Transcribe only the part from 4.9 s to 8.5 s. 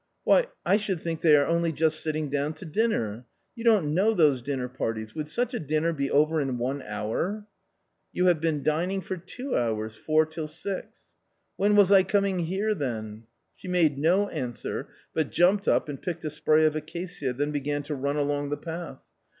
would such a dinner be over in one hour?"" You have